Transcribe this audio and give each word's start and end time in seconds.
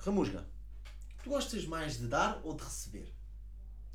Ramusga, 0.00 0.46
tu 1.22 1.30
gostas 1.30 1.66
mais 1.66 1.98
de 1.98 2.06
dar 2.06 2.40
ou 2.44 2.54
de 2.54 2.62
receber? 2.62 3.14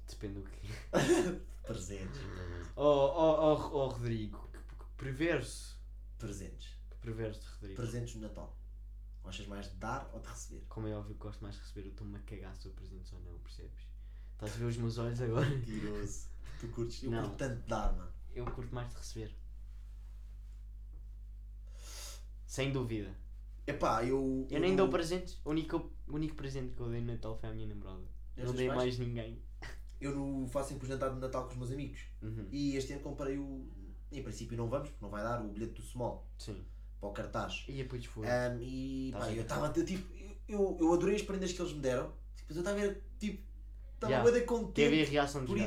Depende 0.07 0.35
do 0.35 0.43
que. 0.43 0.59
Presentes. 1.65 2.21
Oh, 2.75 2.83
oh, 2.83 3.35
oh, 3.39 3.75
oh 3.77 3.87
Rodrigo, 3.89 4.49
perverso. 4.97 5.75
Presentes. 6.19 6.75
Perverso, 7.01 7.41
Rodrigo. 7.55 7.75
Presentes 7.81 8.15
no 8.15 8.21
Natal. 8.21 8.55
Gostas 9.23 9.47
mais 9.47 9.67
de 9.71 9.75
dar 9.77 10.07
ou 10.13 10.19
de 10.19 10.27
receber? 10.27 10.63
Como 10.69 10.87
é 10.87 10.95
óbvio 10.95 11.15
que 11.15 11.21
gosto 11.21 11.41
mais 11.41 11.55
de 11.55 11.61
receber, 11.61 11.87
eu 11.87 11.91
estou-me 11.91 12.15
a 12.17 12.19
cagar 12.19 12.55
se 12.55 12.67
eu 12.67 12.71
presentes 12.73 13.11
ou 13.13 13.19
não, 13.21 13.39
percebes? 13.39 13.87
Estás 14.33 14.53
a 14.53 14.57
ver 14.57 14.65
os 14.65 14.77
meus 14.77 14.97
olhos 14.99 15.19
agora? 15.21 15.49
Mentiroso. 15.49 16.27
Tu 16.59 16.67
curtes. 16.67 17.01
Eu 17.03 17.11
Não. 17.11 17.21
curto 17.23 17.37
tanto 17.37 17.61
de 17.63 17.67
dar, 17.67 17.93
mano. 17.93 18.11
Eu 18.33 18.45
curto 18.45 18.75
mais 18.75 18.89
de 18.89 18.95
receber. 18.97 19.35
Sem 22.45 22.71
dúvida. 22.71 23.13
Epá, 23.67 24.03
eu. 24.03 24.47
Eu 24.49 24.59
nem 24.59 24.75
dou 24.75 24.87
presentes. 24.89 25.39
O 25.43 25.49
único, 25.49 25.91
o 26.07 26.15
único 26.15 26.35
presente 26.35 26.75
que 26.75 26.81
eu 26.81 26.89
dei 26.89 27.01
no 27.01 27.11
Natal 27.13 27.37
foi 27.37 27.49
à 27.49 27.53
minha 27.53 27.67
namorada. 27.67 28.03
Não 28.37 28.53
dei 28.53 28.67
pais? 28.67 28.77
mais 28.77 28.99
ninguém. 28.99 29.41
Eu 29.99 30.15
não 30.15 30.47
faço 30.47 30.69
sempre 30.69 30.85
o 30.85 30.87
jantar 30.87 31.13
de 31.13 31.19
Natal 31.19 31.45
com 31.45 31.51
os 31.51 31.57
meus 31.57 31.71
amigos. 31.71 32.01
Uhum. 32.21 32.47
E 32.51 32.75
este 32.75 32.93
ano 32.93 33.01
comprei 33.01 33.37
o. 33.37 33.65
Em 34.11 34.21
princípio 34.21 34.55
não 34.57 34.69
vamos, 34.69 34.89
porque 34.89 35.03
não 35.03 35.09
vai 35.09 35.23
dar 35.23 35.43
o 35.43 35.49
bilhete 35.49 35.73
do 35.73 35.81
Small 35.81 36.27
Sim. 36.37 36.63
para 36.99 37.09
o 37.09 37.11
cartaz. 37.11 37.65
E 37.67 37.73
depois 37.73 38.05
foi. 38.05 38.27
Ahm, 38.27 38.59
e 38.61 39.09
Tá 39.11 39.19
pá, 39.19 39.25
bem. 39.25 39.35
eu 39.35 39.41
estava 39.43 39.69
tipo. 39.69 40.13
Eu, 40.47 40.77
eu 40.79 40.93
adorei 40.93 41.15
as 41.15 41.23
prendas 41.23 41.51
que 41.51 41.59
eles 41.61 41.73
me 41.73 41.79
deram. 41.79 42.13
Tipo, 42.35 42.53
eu 42.53 42.59
estava 42.59 42.77
a 42.77 42.81
ver, 42.81 43.03
tipo. 43.19 43.43
Estava 43.95 44.13
Yeah. 44.13 44.31
Teve 44.31 44.45
contente 44.45 45.01
a 45.01 45.09
reação 45.09 45.45
dos 45.45 45.49
por. 45.49 45.57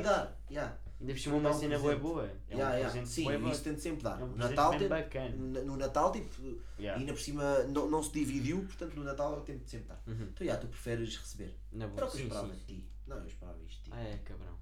Yeah. 0.49 0.77
Ainda 0.99 1.13
por 1.13 1.19
cima 1.19 1.35
uma 1.37 1.49
um 1.49 1.53
cena 1.53 1.79
boa 1.79 1.95
boa. 1.95 2.25
É 2.49 2.55
Yeah, 2.55 2.75
um 2.75 2.77
yeah. 2.79 3.05
Sim, 3.05 3.23
bom. 3.39 3.49
isso 3.51 3.63
tento 3.63 3.79
sempre 3.79 4.03
dar. 4.03 4.19
É 4.19 4.23
um 4.23 4.35
Natal, 4.35 4.71
bem 4.71 4.79
tento- 4.79 4.89
bacana. 4.89 5.29
no, 5.63 5.77
Natal, 5.77 6.11
tipo. 6.11 6.41
Yeah. 6.77 6.97
E 6.97 7.01
ainda 7.01 7.13
por 7.13 7.21
cima 7.21 7.59
não, 7.63 7.89
não 7.89 8.03
se 8.03 8.11
dividiu, 8.11 8.63
portanto 8.65 8.95
no 8.95 9.03
Natal 9.05 9.33
eu 9.35 9.41
tento 9.41 9.65
sempre 9.69 9.87
dar. 9.87 10.01
Uhum. 10.05 10.23
Então, 10.23 10.45
já, 10.45 10.57
tu 10.57 10.67
preferes 10.67 11.15
receber. 11.17 11.55
Na 11.71 11.85
Era 11.85 11.93
boa. 11.93 12.07
o 12.07 12.11
que 12.11 12.17
eu 12.17 12.21
Sim, 12.21 12.27
esperava 12.27 12.47
sim. 12.53 12.59
de 12.59 12.65
ti. 12.65 12.89
Não, 13.07 13.17
eu 13.17 13.25
esperava 13.27 13.57
isto 13.63 13.77
de 13.77 13.83
ti. 13.85 13.91
Ah, 13.93 14.01
é, 14.01 14.17
cabrão. 14.17 14.55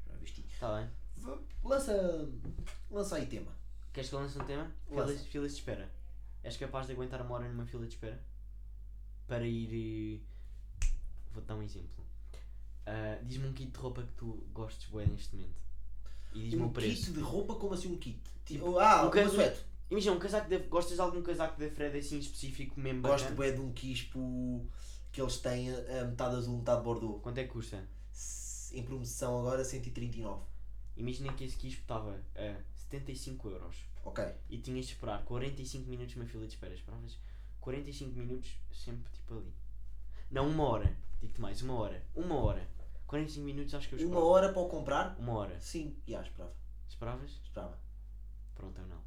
Esperava 0.00 0.24
isto 0.24 0.34
de 0.36 0.42
ti. 0.42 0.54
Está 0.54 0.76
bem. 0.76 0.90
Va- 1.16 1.38
Lança, 1.64 2.28
lança 2.90 3.16
aí 3.16 3.26
tema. 3.26 3.52
Queres 3.92 4.10
que 4.10 4.14
eu 4.14 4.20
lance 4.20 4.38
um 4.38 4.44
tema? 4.44 4.70
Filas, 4.88 5.26
filas 5.26 5.52
de 5.52 5.58
espera. 5.58 5.90
És 6.44 6.56
capaz 6.56 6.86
de 6.86 6.92
aguentar 6.92 7.20
uma 7.22 7.34
hora 7.34 7.48
numa 7.48 7.64
fila 7.66 7.86
de 7.86 7.94
espera? 7.94 8.22
Para 9.26 9.46
ir. 9.46 10.20
eh, 10.82 10.88
Vou-te 11.32 11.46
dar 11.46 11.56
um 11.56 11.62
exemplo. 11.62 12.04
Ah, 12.86 13.18
diz-me 13.22 13.48
um 13.48 13.52
kit 13.52 13.70
de 13.70 13.78
roupa 13.78 14.02
que 14.02 14.12
tu 14.12 14.46
gostes 14.52 14.88
bem 14.90 15.06
neste 15.08 15.34
momento. 15.34 15.60
E 16.34 16.40
diz-me 16.42 16.62
Um 16.62 16.66
o 16.66 16.70
preço. 16.70 17.06
kit 17.06 17.12
de 17.12 17.20
roupa, 17.20 17.54
como 17.54 17.74
assim 17.74 17.92
um 17.92 17.96
kit? 17.98 18.20
Tipo, 18.44 18.78
ah, 18.78 19.04
um 19.04 19.08
um 19.08 19.10
caso- 19.10 19.34
suéte. 19.34 19.64
Imagina, 19.90 20.14
um 20.16 20.18
casaco 20.18 20.48
de... 20.48 20.58
gostas 20.58 20.94
de 20.96 21.00
algum 21.00 21.22
casaco 21.22 21.58
da 21.58 21.70
Fred 21.70 21.96
assim 21.98 22.18
específico 22.18 22.78
mesmo 22.78 23.00
Gosto 23.02 23.32
bem 23.34 23.54
de 23.54 23.60
um 23.60 23.72
quispo 23.72 24.66
que 25.10 25.20
eles 25.22 25.38
têm 25.38 25.70
a 25.74 26.04
metade 26.04 26.36
azul, 26.36 26.58
metade 26.58 26.82
bordeaux. 26.82 27.22
Quanto 27.22 27.38
é 27.38 27.44
que 27.44 27.50
custa? 27.50 27.82
Em 28.72 28.82
promoção 28.82 29.38
agora 29.38 29.64
139. 29.64 30.42
Imagina 30.96 31.32
que 31.32 31.44
esse 31.44 31.56
quispo 31.56 31.80
estava 31.80 32.20
a 32.36 32.54
75 32.90 33.48
euros. 33.48 33.76
Ok. 34.04 34.24
E 34.50 34.58
tinhas 34.58 34.86
de 34.86 34.92
esperar 34.92 35.24
45 35.24 35.88
minutos 35.88 36.14
numa 36.16 36.26
fila 36.28 36.46
de 36.46 36.52
espera. 36.52 36.74
Esperavas 36.74 37.16
45 37.60 38.18
minutos 38.18 38.50
sempre 38.72 39.10
tipo 39.12 39.34
ali. 39.38 39.52
Não, 40.30 40.48
uma 40.48 40.64
hora. 40.64 40.96
Digo-te 41.20 41.40
mais, 41.40 41.62
uma 41.62 41.74
hora. 41.74 42.04
Uma 42.14 42.34
hora. 42.36 42.68
45 43.08 43.44
minutos 43.44 43.74
acho 43.74 43.88
que 43.88 43.94
eu 43.94 43.98
Uma 44.00 44.06
esperava. 44.06 44.26
hora 44.26 44.52
para 44.52 44.62
o 44.62 44.68
comprar? 44.68 45.16
Uma 45.18 45.32
hora. 45.32 45.58
Sim, 45.60 45.96
já, 46.06 46.20
esperava. 46.22 46.54
Esperavas? 46.86 47.30
Esperava. 47.42 47.78
Pronto, 48.54 48.78
eu 48.78 48.86
não. 48.86 49.02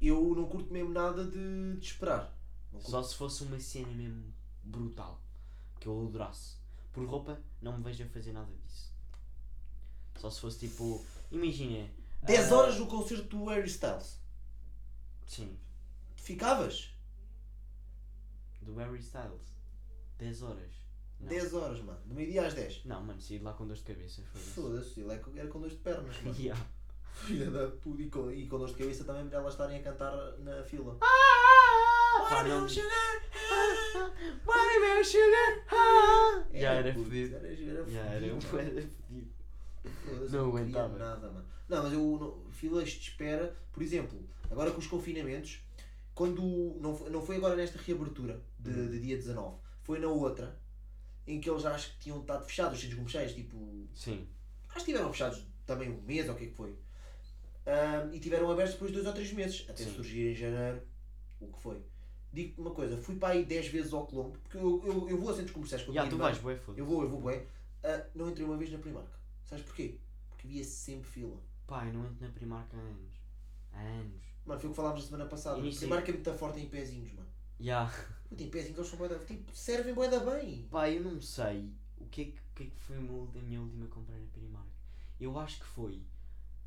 Eu 0.00 0.34
não 0.34 0.48
curto 0.48 0.72
mesmo 0.72 0.90
nada 0.90 1.24
de, 1.24 1.76
de 1.76 1.86
esperar. 1.86 2.34
Só 2.80 3.02
se 3.02 3.14
fosse 3.14 3.44
uma 3.44 3.60
cena 3.60 3.88
mesmo 3.88 4.32
brutal. 4.62 5.20
Que 5.78 5.88
eu 5.88 6.06
adorasse. 6.06 6.56
Por 6.92 7.04
roupa, 7.06 7.38
não 7.60 7.76
me 7.76 7.84
vejo 7.84 8.02
a 8.04 8.08
fazer 8.08 8.32
nada 8.32 8.50
disso. 8.64 8.94
Só 10.16 10.30
se 10.30 10.40
fosse 10.40 10.58
tipo. 10.60 11.04
Imagina. 11.30 11.90
10 12.22 12.50
ah, 12.50 12.56
horas 12.56 12.78
no 12.78 12.86
concerto 12.86 13.24
do 13.24 13.44
Harry 13.46 13.68
Styles. 13.68 14.18
Sim. 15.26 15.58
Ficavas? 16.16 16.90
Do 18.62 18.74
Harry 18.76 19.00
Styles. 19.00 19.54
10 20.16 20.42
horas. 20.42 20.87
Não. 21.20 21.28
10 21.28 21.54
horas, 21.54 21.80
mano. 21.80 21.98
Do 22.04 22.14
meio-dia 22.14 22.46
às 22.46 22.54
10. 22.54 22.84
Não, 22.84 23.02
mano, 23.04 23.20
saí 23.20 23.38
de 23.38 23.44
lá 23.44 23.52
com 23.52 23.66
dor 23.66 23.76
de 23.76 23.82
cabeça. 23.82 24.22
Foda-se. 24.32 24.50
Foda-se, 24.50 25.00
ele 25.00 25.12
é 25.12 25.40
era 25.40 25.48
com 25.48 25.60
dor 25.60 25.68
de 25.70 25.76
pernas, 25.76 26.22
mano. 26.22 26.36
Yeah. 26.38 26.66
Filha 27.12 27.50
da 27.50 27.66
puta. 27.68 28.00
E 28.02 28.08
com, 28.08 28.30
e 28.30 28.46
com 28.46 28.58
dor 28.58 28.68
de 28.68 28.74
cabeça 28.74 29.02
também 29.04 29.26
para 29.28 29.38
elas 29.38 29.54
estarem 29.54 29.78
a 29.78 29.82
cantar 29.82 30.14
na 30.38 30.62
fila. 30.62 30.94
Pá, 30.96 32.44
não- 32.46 32.60
meu 32.60 32.68
sugar? 32.68 33.22
Vai, 34.44 34.78
meu 34.80 35.04
sugar! 35.04 35.64
Ah! 35.70 36.44
Já 36.52 36.72
era 36.74 36.94
fodido. 36.94 37.36
Era, 37.36 37.48
era 37.52 37.84
Já 37.90 38.00
era 38.00 38.40
fodido, 38.40 38.52
mano. 38.56 38.68
era 38.78 38.82
fodido. 38.82 40.30
Não 40.30 40.46
aguentava. 40.48 40.98
nada, 40.98 41.30
mano. 41.30 41.46
Não, 41.68 41.82
mas 41.82 41.92
eu, 41.92 42.00
não- 42.00 42.52
filas 42.52 42.88
de 42.90 43.00
espera, 43.10 43.56
por 43.72 43.82
exemplo, 43.82 44.18
agora 44.50 44.70
com 44.70 44.78
os 44.78 44.86
confinamentos, 44.86 45.60
quando. 46.14 46.42
Não 46.80 46.94
foi, 46.96 47.10
não 47.10 47.22
foi 47.22 47.36
agora 47.36 47.56
nesta 47.56 47.78
reabertura 47.78 48.40
de, 48.58 48.70
Uhum. 48.70 48.90
de 48.90 49.00
dia 49.00 49.16
19, 49.16 49.56
foi 49.82 49.98
na 49.98 50.08
outra, 50.08 50.58
em 51.28 51.40
que 51.40 51.48
eles 51.50 51.64
acho 51.66 51.92
que 51.92 51.98
tinham 52.00 52.20
estado 52.20 52.44
fechados, 52.44 52.74
os 52.74 52.80
centros 52.80 52.96
comerciais, 52.96 53.34
tipo. 53.34 53.86
Sim. 53.94 54.26
Acho 54.68 54.74
que 54.84 54.90
estiveram 54.90 55.12
fechados 55.12 55.46
também 55.66 55.90
um 55.90 56.00
mês 56.02 56.28
ou 56.28 56.34
o 56.34 56.38
que 56.38 56.44
é 56.44 56.48
que 56.48 56.54
foi. 56.54 56.74
Ahm, 57.66 58.14
e 58.14 58.18
tiveram 58.18 58.50
abertos 58.50 58.74
depois 58.74 58.90
de 58.90 58.94
dois 58.96 59.06
ou 59.06 59.12
três 59.12 59.32
meses, 59.32 59.66
até 59.68 59.84
Sim. 59.84 59.94
surgir 59.94 60.30
em 60.30 60.34
janeiro 60.34 60.82
o 61.40 61.48
que 61.48 61.60
foi. 61.60 61.82
Digo-te 62.32 62.60
uma 62.60 62.70
coisa, 62.70 62.96
fui 62.96 63.16
para 63.16 63.34
aí 63.34 63.44
10 63.44 63.68
vezes 63.68 63.92
ao 63.92 64.06
Colombo, 64.06 64.38
porque 64.38 64.56
eu, 64.56 64.82
eu, 64.84 65.08
eu 65.10 65.18
vou 65.18 65.30
a 65.30 65.34
centros 65.34 65.52
comerciais 65.52 65.82
com 65.84 65.90
a 65.90 65.94
minha 65.94 66.08
tu 66.08 66.16
vais, 66.16 66.38
bué, 66.38 66.58
Eu 66.76 66.84
vou, 66.86 67.02
eu 67.02 67.08
vou 67.08 67.22
bem. 67.22 67.46
Ah, 67.82 68.04
não 68.14 68.30
entrei 68.30 68.46
uma 68.46 68.56
vez 68.56 68.70
na 68.70 68.78
Primark. 68.78 69.08
Sabes 69.44 69.64
porquê? 69.64 69.98
Porque 70.30 70.46
havia 70.46 70.64
sempre 70.64 71.08
fila. 71.08 71.38
Pá, 71.66 71.86
eu 71.86 71.92
não 71.92 72.06
entro 72.06 72.26
na 72.26 72.32
Primark 72.32 72.74
há 72.74 72.78
anos. 72.78 73.12
Há 73.72 73.80
anos. 73.80 74.22
Mano, 74.44 74.60
foi 74.60 74.68
o 74.68 74.72
que 74.72 74.76
falámos 74.76 75.00
na 75.00 75.06
semana 75.06 75.26
passada. 75.26 75.58
Início- 75.58 75.80
Primark 75.80 76.08
é 76.08 76.12
muito 76.12 76.34
forte 76.34 76.60
em 76.60 76.68
pezinhos, 76.68 77.12
mano. 77.12 77.28
Já. 77.60 77.90
Puta, 78.28 78.42
em 78.42 78.50
pezinhos 78.50 78.78
eles 78.78 78.90
são 78.90 78.98
bué 78.98 79.08
da... 79.08 79.18
Tipo, 79.18 79.56
servem 79.56 79.94
bué 79.94 80.08
da 80.08 80.20
bem. 80.20 80.66
Pá, 80.70 80.90
eu 80.90 81.02
não 81.02 81.20
sei 81.20 81.72
o 81.96 82.06
que 82.06 82.22
é 82.22 82.24
que, 82.26 82.38
o 82.38 82.54
que, 82.54 82.62
é 82.64 82.66
que 82.66 82.80
foi 82.80 82.96
a 82.96 83.00
minha, 83.00 83.60
última 83.60 83.86
compra 83.88 84.16
na 84.16 84.26
Primark. 84.28 84.68
Eu 85.20 85.38
acho 85.38 85.58
que 85.58 85.66
foi. 85.66 86.02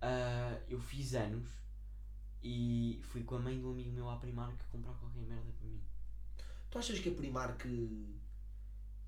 ah, 0.02 0.60
eu 0.68 0.80
fiz 0.80 1.14
anos 1.14 1.48
e 2.44 3.00
fui 3.04 3.24
com 3.24 3.36
a 3.36 3.40
mãe 3.40 3.60
de 3.60 3.66
um 3.66 3.72
amigo 3.72 3.92
meu 3.92 4.10
à 4.10 4.18
Primark 4.18 4.58
comprar 4.70 4.94
qualquer 4.94 5.22
merda 5.22 5.52
para 5.58 5.68
mim. 5.68 5.82
Tu 6.70 6.78
achas 6.78 7.00
que 7.00 7.10
a 7.10 7.14
Primark 7.14 7.66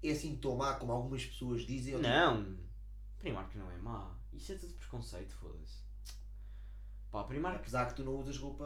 é 0.03 0.11
assim 0.11 0.35
tão 0.37 0.55
má 0.55 0.75
como 0.75 0.91
algumas 0.91 1.25
pessoas 1.25 1.65
dizem? 1.65 1.95
Ou 1.95 2.01
Não! 2.01 2.57
Primark 3.17 3.55
não 3.57 3.71
é 3.71 3.77
má. 3.77 4.15
Isso 4.31 4.51
é 4.51 4.55
tudo 4.55 4.73
preconceito, 4.73 5.33
foda-se. 5.35 5.81
Pá, 7.09 7.19
tipo, 7.19 7.27
Primark. 7.29 7.59
Apesar 7.59 7.87
que 7.87 7.95
tu 7.95 8.03
não 8.03 8.15
usas 8.15 8.37
roupa 8.37 8.65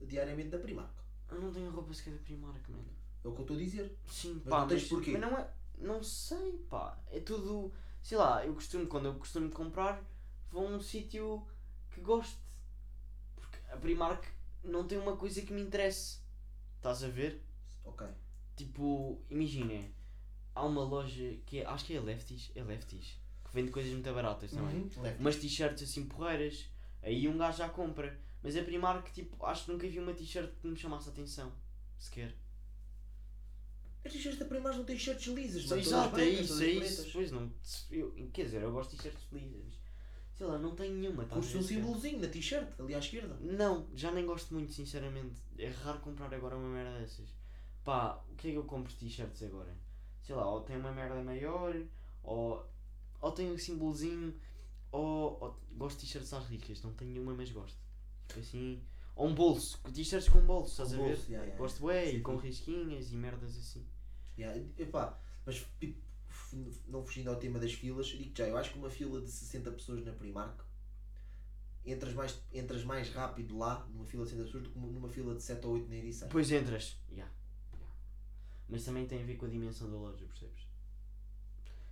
diariamente 0.00 0.50
da 0.50 0.58
Primark. 0.58 0.94
Eu 1.30 1.40
não 1.40 1.52
tenho 1.52 1.70
roupa 1.70 1.92
sequer 1.92 2.14
da 2.14 2.20
Primark, 2.20 2.70
mano. 2.70 2.84
É 3.24 3.28
o 3.28 3.32
que 3.32 3.38
eu 3.38 3.42
estou 3.42 3.56
a 3.56 3.60
dizer. 3.60 3.98
Sim, 4.06 4.34
Mas 4.44 4.44
pá, 4.44 4.60
não 4.60 4.68
tens 4.68 4.80
mas, 4.82 4.88
porquê? 4.90 5.12
mas 5.12 5.20
não 5.20 5.38
é. 5.38 5.50
Não 5.78 6.02
sei, 6.02 6.52
pá. 6.70 6.98
É 7.10 7.20
tudo. 7.20 7.72
Sei 8.02 8.16
lá, 8.16 8.44
eu 8.44 8.54
costumo, 8.54 8.86
quando 8.86 9.06
eu 9.06 9.14
costumo 9.14 9.50
comprar, 9.50 10.02
vou 10.50 10.66
a 10.66 10.70
um 10.70 10.80
sítio 10.80 11.46
que 11.90 12.00
goste. 12.00 12.38
Porque 13.36 13.58
a 13.70 13.76
Primark 13.76 14.24
não 14.64 14.86
tem 14.86 14.98
uma 14.98 15.16
coisa 15.16 15.42
que 15.42 15.52
me 15.52 15.62
interesse. 15.62 16.20
Estás 16.76 17.02
a 17.02 17.08
ver? 17.08 17.42
Ok. 17.84 18.06
Tipo, 18.56 19.20
imagina, 19.30 19.88
há 20.54 20.64
uma 20.64 20.82
loja 20.82 21.36
que 21.46 21.60
é, 21.60 21.66
acho 21.66 21.84
que 21.84 21.94
é 21.94 22.00
Lefties, 22.00 22.50
é 22.54 22.62
Lefties, 22.62 23.18
que 23.44 23.52
vende 23.54 23.70
coisas 23.70 23.92
muito 23.92 24.12
baratas 24.12 24.50
também. 24.50 24.82
Uhum. 24.82 25.16
Umas 25.20 25.36
t-shirts 25.36 25.82
assim 25.82 26.06
porreiras, 26.06 26.66
aí 27.02 27.28
um 27.28 27.36
gajo 27.36 27.58
já 27.58 27.68
compra. 27.68 28.18
Mas 28.42 28.56
a 28.56 28.62
Primark, 28.62 29.12
tipo, 29.12 29.44
acho 29.44 29.64
que 29.64 29.72
nunca 29.72 29.88
vi 29.88 29.98
uma 29.98 30.14
t-shirt 30.14 30.50
que 30.60 30.66
me 30.68 30.76
chamasse 30.76 31.08
a 31.08 31.12
atenção. 31.12 31.52
Sequer. 31.98 32.34
As 34.04 34.12
t-shirts 34.12 34.38
da 34.38 34.44
Primark 34.46 34.76
não 34.76 34.84
têm 34.84 34.98
shirts 34.98 35.26
lisas, 35.26 35.64
todas 35.64 35.86
Exato, 35.86 36.18
é 36.18 36.28
isso, 36.28 36.62
é 36.62 36.66
isso. 36.70 37.10
Pois 37.12 37.32
não, 37.32 37.52
eu, 37.90 38.12
quer 38.32 38.44
dizer, 38.44 38.62
eu 38.62 38.72
gosto 38.72 38.90
de 38.90 38.96
t-shirts 38.96 39.24
felizes, 39.24 39.56
mas 39.64 39.74
sei 40.38 40.46
lá, 40.46 40.56
não 40.56 40.74
tenho 40.74 40.94
nenhuma. 40.94 41.24
tá 41.24 41.36
um 41.36 41.42
símbolozinho 41.42 42.20
na 42.20 42.28
t-shirt, 42.28 42.68
ali 42.78 42.94
à 42.94 42.98
esquerda. 42.98 43.36
Não, 43.40 43.88
já 43.94 44.12
nem 44.12 44.24
gosto 44.24 44.54
muito, 44.54 44.72
sinceramente. 44.72 45.34
É 45.58 45.68
raro 45.68 45.98
comprar 45.98 46.32
agora 46.32 46.56
uma 46.56 46.68
merda 46.68 47.00
dessas. 47.00 47.28
Pá, 47.84 48.22
o 48.30 48.36
que 48.36 48.48
é 48.48 48.50
que 48.52 48.56
eu 48.56 48.64
compro 48.64 48.92
de 48.92 48.98
t-shirts 48.98 49.42
agora? 49.42 49.74
Sei 50.22 50.34
lá, 50.34 50.48
ou 50.48 50.60
tem 50.60 50.76
uma 50.76 50.92
merda 50.92 51.20
maior, 51.22 51.74
ou, 52.22 52.64
ou 53.20 53.32
tem 53.32 53.50
um 53.50 53.58
símbolozinho, 53.58 54.32
ou, 54.92 55.38
ou 55.42 55.60
gosto 55.72 55.98
de 55.98 56.06
t-shirts 56.06 56.32
às 56.32 56.46
ricas, 56.46 56.82
não 56.82 56.92
tenho 56.92 57.10
nenhuma, 57.10 57.34
mas 57.34 57.50
gosto. 57.50 57.87
Assim. 58.36 58.82
Ou 59.16 59.28
um 59.28 59.34
bolso, 59.34 59.80
t-shirts 59.92 60.28
com 60.28 60.40
bolso, 60.42 60.70
estás 60.70 60.92
a 60.92 60.96
ver? 60.96 61.08
bolso, 61.08 61.24
yeah, 61.28 61.44
yeah, 61.44 61.58
Gosto 61.58 61.82
com 62.22 62.36
risquinhas 62.36 63.10
e 63.10 63.16
merdas 63.16 63.56
assim. 63.56 63.84
Yeah, 64.38 64.64
epá, 64.78 65.18
mas 65.44 65.66
tipo, 65.80 66.00
não 66.86 67.04
fugindo 67.04 67.30
ao 67.30 67.36
tema 67.36 67.58
das 67.58 67.72
filas, 67.72 68.06
digo 68.06 68.32
já, 68.36 68.46
eu 68.46 68.56
acho 68.56 68.72
que 68.72 68.78
uma 68.78 68.90
fila 68.90 69.20
de 69.20 69.28
60 69.28 69.72
pessoas 69.72 70.04
na 70.04 70.12
Primark 70.12 70.62
entras 71.84 72.14
mais, 72.14 72.40
entras 72.52 72.84
mais 72.84 73.10
rápido 73.10 73.56
lá 73.56 73.86
numa 73.92 74.04
fila 74.04 74.24
de 74.24 74.30
60 74.30 74.46
pessoas 74.46 74.64
do 74.64 74.70
que 74.70 74.78
numa 74.78 75.08
fila 75.08 75.34
de 75.34 75.42
7 75.42 75.66
ou 75.66 75.72
8 75.74 75.88
na 75.88 75.96
Ericeira. 75.96 76.26
Depois 76.26 76.52
entras. 76.52 76.96
Yeah. 77.10 77.32
yeah. 77.72 77.92
Mas 78.68 78.84
também 78.84 79.06
tem 79.06 79.22
a 79.22 79.24
ver 79.24 79.36
com 79.36 79.46
a 79.46 79.48
dimensão 79.48 79.90
da 79.90 79.96
loja, 79.96 80.24
percebes? 80.26 80.66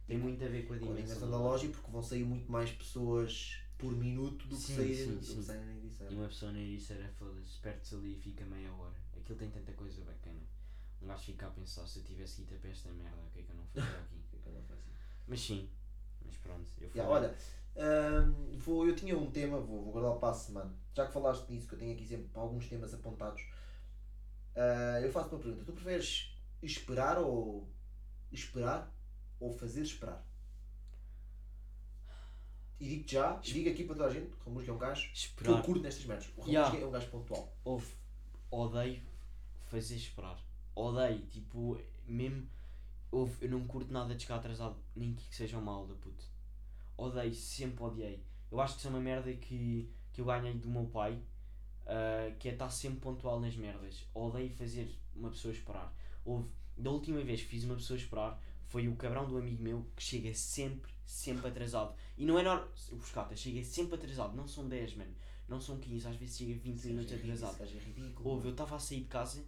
Tem 0.07 0.19
muito 0.19 0.45
a 0.45 0.49
ver 0.49 0.67
com 0.67 0.75
a 0.75 0.79
Com 0.79 0.85
a 0.85 0.89
dimensão, 0.89 1.15
dimensão 1.15 1.31
da 1.31 1.39
loja, 1.39 1.69
porque 1.69 1.91
vão 1.91 2.03
sair 2.03 2.25
muito 2.25 2.51
mais 2.51 2.71
pessoas 2.71 3.59
por 3.79 3.93
minuto 3.93 4.47
do 4.47 4.57
que 4.57 4.63
Sim, 4.63 4.77
sair 4.77 4.97
sim, 4.97 5.15
do 5.15 5.19
que 5.19 5.27
sim. 5.27 5.53
na 5.53 5.77
edição. 5.77 6.11
E 6.11 6.15
uma 6.15 6.29
pessoa 6.29 6.53
na 6.53 6.59
Ericeira, 6.59 7.09
foda-se, 7.19 7.59
perde-se 7.59 7.95
ali 7.95 8.15
e 8.15 8.21
fica 8.21 8.45
meia 8.47 8.73
hora. 8.73 8.95
Aquilo 9.17 9.39
tem 9.39 9.51
tanta 9.51 9.73
coisa 9.73 10.03
bacana. 10.05 10.41
Um 11.03 11.07
gajo 11.07 11.25
fica 11.25 11.47
a 11.47 11.51
pensar, 11.51 11.87
se 11.87 11.99
eu 11.99 12.05
tivesse 12.05 12.43
ido 12.43 12.55
para 12.59 12.71
esta 12.71 12.91
merda, 12.91 13.17
o 13.17 13.31
que 13.31 13.41
é 13.41 13.43
que 13.43 13.51
eu 13.51 13.57
não 13.57 13.67
fazia 13.67 13.99
aqui? 14.01 14.23
Fica 14.31 14.51
lá 14.51 14.61
fácil. 14.63 14.93
Mas 15.27 15.41
sim, 15.41 15.69
mas 16.25 16.37
pronto, 16.39 16.73
eu 16.81 16.89
fui. 16.89 17.01
Yeah, 17.01 17.13
olha, 17.13 17.37
hum, 17.77 18.57
vou, 18.59 18.89
eu 18.89 18.97
tinha 18.97 19.17
um 19.17 19.31
tema, 19.31 19.61
vou, 19.61 19.83
vou 19.83 19.93
guardar 19.93 20.19
para 20.19 20.31
a 20.31 20.35
semana. 20.35 20.75
Já 20.95 21.07
que 21.07 21.13
falaste 21.13 21.51
nisso, 21.51 21.69
que 21.69 21.75
eu 21.75 21.79
tenho 21.79 21.93
aqui 21.93 22.07
sempre 22.07 22.31
alguns 22.35 22.67
temas 22.69 22.95
apontados, 22.95 23.43
ah, 24.55 25.01
eu 25.03 25.13
faço 25.13 25.35
uma 25.35 25.39
pergunta. 25.39 25.65
Tu 25.65 25.73
preferes 25.73 26.35
esperar 26.63 27.19
ou 27.19 27.69
esperar 28.33 28.91
ou 29.39 29.53
fazer 29.53 29.83
esperar? 29.83 30.27
E 32.79 32.87
digo 32.89 33.09
já, 33.09 33.33
digo 33.37 33.71
aqui 33.71 33.85
para 33.85 33.97
toda 33.97 34.09
a 34.09 34.13
gente, 34.13 34.31
o 34.33 34.45
Ramusga 34.45 34.71
é 34.71 34.75
um 34.75 34.79
gajo 34.79 35.03
que 35.03 35.09
eu 35.09 35.15
Esperar. 35.15 35.63
curto 35.63 35.83
nestas 35.83 36.05
merdas. 36.05 36.27
O 36.27 36.31
Ramusga 36.43 36.51
Yeah. 36.53 36.79
é 36.79 36.87
um 36.87 36.91
gajo 36.91 37.09
pontual. 37.09 37.53
Ouve, 37.65 37.87
odeio 38.51 39.03
fazer 39.67 39.97
esperar. 39.97 40.39
Odeio, 40.75 41.21
tipo, 41.27 41.81
mesmo. 42.07 42.47
Ouve, 43.11 43.35
eu 43.47 43.51
não 43.51 43.67
curto 43.67 43.91
nada 43.93 44.15
de 44.15 44.23
chegar 44.23 44.37
atrasado, 44.37 44.77
nem 44.95 45.15
que 45.15 45.35
seja 45.35 45.57
uma 45.59 45.73
aula, 45.73 45.95
puto. 45.97 46.25
Odeio, 46.99 47.35
sempre 47.35 47.83
odiei. 47.83 48.23
Eu 48.53 48.61
acho 48.61 48.75
que 48.75 48.79
isso 48.81 48.89
é 48.89 48.91
uma 48.91 49.01
merda 49.01 49.33
que, 49.33 49.89
que 50.13 50.21
eu 50.21 50.27
ganhei 50.27 50.53
do 50.55 50.69
meu 50.69 50.85
pai, 50.85 51.19
ah, 51.87 52.31
que 52.39 52.49
é 52.49 52.53
estar 52.53 52.69
sempre 52.69 53.01
pontual 53.01 53.41
nas 53.41 53.57
merdas. 53.57 54.05
Odeio 54.15 54.51
fazer 54.51 54.95
uma 55.15 55.31
pessoa 55.31 55.53
esperar. 55.53 55.93
Houve, 56.25 56.49
da 56.77 56.91
última 56.91 57.21
vez 57.23 57.41
que 57.41 57.49
fiz 57.49 57.65
uma 57.65 57.77
pessoa 57.77 57.97
esperar, 57.97 58.39
foi 58.69 58.87
o 58.87 58.97
cabrão 58.97 59.27
do 59.27 59.39
amigo 59.39 59.63
meu 59.63 59.87
que 59.97 60.03
chega 60.03 60.35
sempre, 60.35 60.93
sempre 61.07 61.49
atrasado. 61.49 61.95
E 62.19 62.27
não 62.27 62.39
é 62.39 62.43
normal. 62.43 62.69
O 62.91 62.97
Buscata 62.97 63.35
chega 63.37 63.65
sempre 63.65 63.95
atrasado. 63.95 64.37
Não 64.37 64.47
são 64.47 64.69
10, 64.69 64.97
mano. 64.97 65.15
Não 65.49 65.61
são 65.61 65.79
15, 65.79 66.09
às 66.09 66.17
vezes 66.17 66.37
chega 66.37 66.55
20 66.59 66.85
minutos 66.85 67.13
atrasado. 67.13 67.63
É 67.63 67.67
ridículo. 67.67 68.29
Houve, 68.29 68.49
eu 68.49 68.53
estava 68.53 68.77
a 68.77 68.79
sair 68.79 69.01
de 69.01 69.07
casa, 69.07 69.45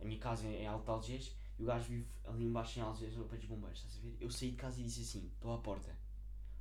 a 0.00 0.04
minha 0.04 0.18
casa 0.18 0.46
é 0.46 0.62
em 0.62 0.66
Alto 0.66 0.84
de 0.84 0.90
Algés, 0.90 1.36
e 1.58 1.62
o 1.64 1.66
gajo 1.66 1.88
vive 1.88 2.06
ali 2.24 2.44
embaixo 2.44 2.78
em 2.78 2.82
Algés, 2.82 3.14
pé 3.14 3.36
dos 3.36 3.46
bombeiros, 3.46 3.78
estás 3.78 3.96
a 3.96 4.00
ver? 4.00 4.16
Eu 4.20 4.30
saí 4.30 4.52
de 4.52 4.56
casa 4.56 4.80
e 4.80 4.84
disse 4.84 5.00
assim, 5.00 5.28
estou 5.34 5.52
à 5.52 5.58
porta. 5.58 5.92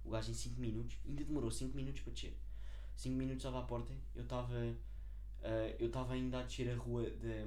O 0.04 0.10
gajo 0.10 0.32
em 0.32 0.34
5 0.34 0.60
minutos, 0.60 0.98
ainda 1.08 1.24
demorou 1.24 1.52
5 1.52 1.76
minutos 1.76 2.02
para 2.02 2.14
descer. 2.14 2.36
5 2.96 3.16
minutos 3.16 3.46
estava 3.46 3.60
à 3.60 3.64
porta, 3.68 3.94
eu 4.16 4.24
estava 4.24 4.76
ah, 5.44 5.76
eu 5.80 5.88
estava 5.88 6.14
ainda 6.14 6.40
a 6.40 6.44
descer 6.44 6.70
a 6.70 6.76
rua 6.76 7.10
da, 7.10 7.46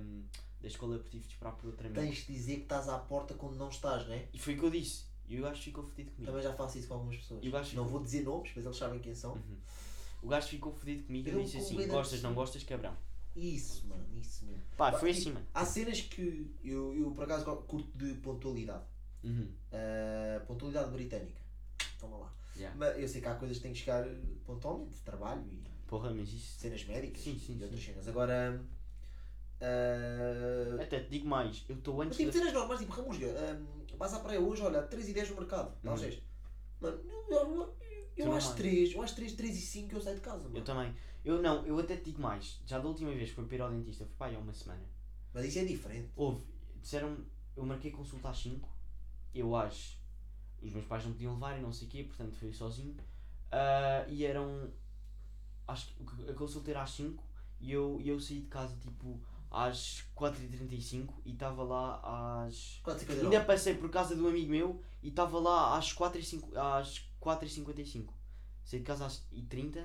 da 0.61 0.69
escola 0.69 0.99
de 0.99 1.19
esperar 1.19 1.53
por 1.53 1.69
outra 1.69 1.87
amiga. 1.87 2.03
Tens 2.03 2.27
de 2.27 2.33
dizer 2.33 2.57
que 2.57 2.63
estás 2.63 2.89
à 2.89 2.99
porta 2.99 3.35
quando 3.35 3.57
não 3.57 3.69
estás, 3.69 4.07
não 4.07 4.15
é? 4.15 4.29
E 4.33 4.39
foi 4.39 4.55
o 4.55 4.59
que 4.59 4.65
eu 4.65 4.71
disse. 4.71 5.05
E 5.29 5.39
o 5.39 5.43
gajo 5.43 5.63
ficou 5.63 5.85
fodido 5.85 6.11
comigo. 6.11 6.31
Também 6.31 6.43
já 6.43 6.53
faço 6.53 6.79
isso 6.79 6.89
com 6.89 6.95
algumas 6.95 7.17
pessoas. 7.17 7.45
E 7.45 7.49
o 7.49 7.53
gajo 7.53 7.77
Não 7.77 7.87
vou 7.87 8.03
dizer 8.03 8.23
nomes, 8.23 8.51
mas 8.55 8.65
eles 8.65 8.77
sabem 8.77 9.01
quem 9.01 9.15
são. 9.15 9.33
Uhum. 9.33 9.57
O 10.23 10.29
gajo 10.29 10.49
ficou 10.49 10.73
fodido 10.73 11.05
comigo 11.05 11.29
e 11.29 11.33
Eu 11.33 11.43
disse 11.43 11.59
assim, 11.59 11.75
convido 11.75 11.93
a 11.93 11.97
gostas, 11.97 12.23
não 12.23 12.31
pessoa. 12.31 12.45
gostas, 12.47 12.63
cabrão. 12.65 12.97
Isso, 13.35 13.87
mano, 13.87 14.07
isso 14.15 14.45
mesmo. 14.45 14.63
Pá, 14.77 14.93
Pá, 14.93 14.99
foi 14.99 15.13
tipo, 15.13 15.21
assim, 15.23 15.33
mano. 15.33 15.47
Há 15.55 15.65
cenas 15.65 16.01
que 16.03 16.51
eu, 16.63 16.95
eu 16.95 17.11
por 17.13 17.25
acaso 17.25 17.45
curto 17.45 17.91
de 17.97 18.15
pontualidade. 18.15 18.85
Uhum. 19.25 19.49
Uh, 19.73 20.47
pontualidade 20.47 20.91
britânica. 20.91 21.41
Toma 21.99 22.19
lá. 22.19 22.33
Yeah. 22.57 22.77
Mas 22.79 22.99
eu 23.01 23.09
sei 23.09 23.21
que 23.21 23.29
há 23.29 23.35
coisas 23.35 23.57
que 23.57 23.63
têm 23.63 23.73
que 23.73 23.79
chegar 23.79 24.07
pontualmente, 24.45 24.97
trabalho 25.05 25.43
e 25.51 25.63
Porra, 25.87 26.11
mas 26.11 26.33
isso... 26.33 26.59
cenas 26.59 26.85
médicas 26.85 27.23
Sim, 27.23 27.39
sim, 27.39 27.59
e 27.59 27.63
outras 27.63 27.83
cenas. 27.83 28.09
Agora. 28.09 28.63
Uh, 29.61 30.81
Até 30.81 31.01
te 31.01 31.11
digo 31.11 31.29
mais, 31.29 31.65
eu 31.69 31.77
estou 31.77 31.97
mas 31.97 32.09
antes 32.09 32.19
tipo, 32.19 32.33
da... 32.33 32.39
cenas 32.39 32.53
normais, 32.53 32.81
tipo 32.81 32.93
Ramusga, 32.93 33.27
um, 33.27 33.82
vais 33.99 34.15
à 34.15 34.21
praia 34.21 34.41
hoje, 34.41 34.63
olha, 34.63 34.83
3 34.83 35.09
e 35.09 35.13
10 35.13 35.31
no 35.31 35.37
mercado, 35.37 35.75
Uhum. 35.85 35.91
Algés. 35.91 36.21
Mano, 36.81 37.01
eu, 37.09 37.23
eu, 37.31 37.77
eu, 38.17 38.33
às 38.35 38.45
mais. 38.45 38.57
3, 38.57 38.93
eu 38.93 39.03
às 39.03 39.13
3, 39.13 39.33
3 39.35 39.57
e 39.57 39.61
5 39.61 39.95
eu 39.95 40.01
saio 40.01 40.17
de 40.17 40.23
casa, 40.23 40.45
mano. 40.45 40.59
Eu 40.59 40.65
também. 40.65 40.95
Eu 41.25 41.41
não, 41.41 41.65
eu 41.67 41.79
até 41.79 41.97
te 41.97 42.05
digo 42.07 42.21
mais. 42.21 42.61
Já 42.67 42.79
da 42.79 42.89
última 42.89 43.11
vez 43.13 43.31
que 43.31 43.37
fui 43.37 43.45
para 43.45 43.57
ir 43.57 43.61
ao 43.63 43.71
dentista, 43.71 44.07
foi 44.19 44.29
aí 44.29 44.37
há 44.37 44.39
uma 44.39 44.53
semana. 44.53 44.83
Mas 45.33 45.45
isso 45.47 45.59
é 45.61 45.65
diferente. 45.65 46.11
Houve, 46.17 46.45
disseram 46.81 47.17
eu 47.57 47.65
marquei 47.65 47.91
consulta 47.91 48.31
às 48.31 48.39
5, 48.39 48.69
eu 49.35 49.55
às. 49.55 50.01
Os 50.61 50.73
meus 50.73 50.85
pais 50.87 51.05
não 51.05 51.13
podiam 51.13 51.35
levar 51.35 51.59
e 51.59 51.63
não 51.63 51.73
sei 51.73 51.87
o 51.89 51.91
quê, 51.91 52.05
portanto 52.05 52.35
fui 52.37 52.53
sozinho. 52.53 52.97
Ah, 53.51 54.05
e 54.09 54.25
eram. 54.25 54.71
Acho 55.67 55.95
que 55.95 56.31
a 56.31 56.35
consulta 56.35 56.71
era 56.71 56.83
às 56.83 56.91
5 56.91 57.23
e 57.61 57.73
eu, 57.73 58.01
e 58.01 58.09
eu 58.09 58.19
saí 58.19 58.41
de 58.41 58.49
casa 58.49 58.77
tipo 58.77 59.21
às 59.53 60.03
4h35 60.17 61.13
e 61.27 61.33
estava 61.33 61.63
lá 61.63 62.45
às. 62.47 62.81
4 62.83 63.13
e 63.13 63.21
Ainda 63.21 63.45
passei 63.45 63.75
por 63.75 63.91
casa 63.91 64.17
de 64.17 64.23
um 64.23 64.29
amigo 64.29 64.51
meu 64.51 64.83
e 65.03 65.09
estava 65.09 65.39
lá 65.39 65.77
às 65.77 65.93
4h50. 65.95 66.57
Às 66.57 67.07
4h55. 67.21 68.09
Saí 68.65 68.81
de 68.81 68.85
casa 68.87 69.07
às 69.07 69.19
30 69.49 69.81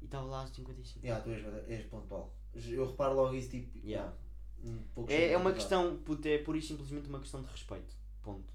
e 0.00 0.04
estava 0.04 0.26
lá 0.26 0.42
às 0.42 0.50
55. 0.50 1.04
Yeah, 1.04 1.22
tu 1.24 1.30
és, 1.30 1.68
és 1.68 1.86
pontual. 1.86 2.32
Eu 2.54 2.86
reparo 2.86 3.14
logo 3.14 3.34
isso, 3.34 3.50
tipo, 3.50 3.76
Yeah. 3.86 4.12
um 4.64 4.82
É, 5.08 5.32
é 5.32 5.36
uma 5.36 5.52
questão, 5.52 5.98
puto, 5.98 6.26
é 6.28 6.38
pura 6.38 6.56
e 6.56 6.62
simplesmente 6.62 7.08
uma 7.08 7.20
questão 7.20 7.42
de 7.42 7.48
respeito. 7.50 7.94
Ponto. 8.22 8.54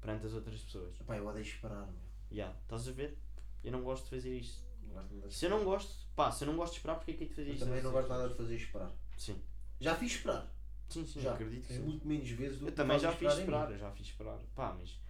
Perante 0.00 0.26
as 0.26 0.34
outras 0.34 0.60
pessoas. 0.60 0.96
Pá, 1.06 1.16
eu 1.16 1.26
odeio 1.26 1.42
esperar, 1.44 1.86
meu. 1.86 2.02
Yeah, 2.30 2.56
estás 2.62 2.88
a 2.88 2.92
ver? 2.92 3.18
Eu 3.64 3.72
não 3.72 3.82
gosto 3.82 4.04
de 4.04 4.10
fazer 4.10 4.36
isto. 4.36 4.62
Se 5.30 5.46
eu 5.46 5.50
não 5.50 5.64
gosto, 5.64 6.06
pá, 6.14 6.30
se 6.30 6.44
eu 6.44 6.48
não 6.48 6.56
gosto 6.56 6.72
de 6.74 6.78
esperar, 6.80 6.96
porque 6.96 7.12
é 7.12 7.14
que 7.14 7.24
é 7.24 7.26
de 7.26 7.34
fazer 7.34 7.48
Eu 7.48 7.54
isto? 7.54 7.64
também 7.64 7.82
não 7.82 7.92
gosto 7.92 8.08
nada 8.08 8.28
de 8.28 8.34
fazer 8.34 8.56
esperar. 8.56 8.92
Sim, 9.16 9.40
Já 9.82 9.96
fiz 9.96 10.12
esperar. 10.12 10.46
sim, 10.88 11.04
sim, 11.04 11.20
já. 11.20 11.32
acredito 11.32 11.66
que 11.66 11.72
Mas 11.72 11.82
sim. 11.82 11.88
muito 11.88 12.06
menos 12.06 12.30
vezes 12.30 12.58
do 12.58 12.66
Eu 12.66 12.70
que 12.70 12.76
também 12.76 12.98
já 12.98 13.12
fiz 13.12 13.32
esperar, 13.32 13.70
eu 13.72 13.78
já 13.78 13.90
fiz 13.90 14.06
esperar. 14.06 14.38
Pá, 14.54 14.76
mas 14.78 15.00